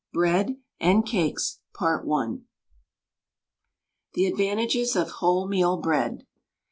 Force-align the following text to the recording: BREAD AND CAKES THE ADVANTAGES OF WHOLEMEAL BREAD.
BREAD 0.13 0.57
AND 0.79 1.05
CAKES 1.05 1.59
THE 1.75 2.41
ADVANTAGES 4.17 4.95
OF 4.95 5.11
WHOLEMEAL 5.11 5.77
BREAD. 5.77 6.25